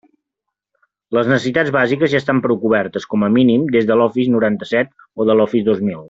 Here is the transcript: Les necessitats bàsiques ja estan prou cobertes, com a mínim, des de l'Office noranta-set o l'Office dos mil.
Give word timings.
Les 1.17 1.27
necessitats 1.31 1.73
bàsiques 1.75 2.09
ja 2.15 2.21
estan 2.23 2.41
prou 2.47 2.59
cobertes, 2.65 3.05
com 3.15 3.27
a 3.29 3.33
mínim, 3.39 3.67
des 3.79 3.85
de 3.91 3.99
l'Office 4.01 4.33
noranta-set 4.37 4.95
o 5.25 5.29
l'Office 5.43 5.67
dos 5.69 5.85
mil. 5.91 5.99